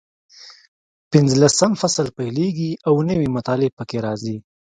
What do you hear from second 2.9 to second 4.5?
نوي مطالب پکې راځي.